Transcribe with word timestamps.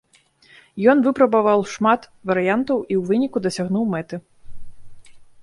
Ён 0.93 1.03
выпрабаваў 1.07 1.59
шмат 1.73 2.01
варыянтаў 2.31 2.77
і 2.91 2.93
ў 3.01 3.05
выніку 3.11 3.37
дасягнуў 3.45 3.85
мэты. 3.95 4.15